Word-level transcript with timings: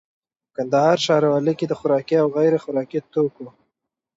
کندهار 0.55 0.97
ښاروالي 1.05 1.53
کي 1.59 1.65
د 1.67 1.73
خوراکي 1.79 2.15
او 2.23 2.27
غیري 2.37 2.59
خوراکي 2.63 2.99
توکو 3.13 3.45